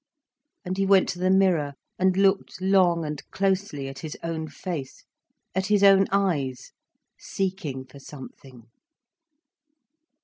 [0.65, 5.03] And he went to the mirror and looked long and closely at his own face,
[5.53, 6.71] at his own eyes,
[7.19, 8.63] seeking for something.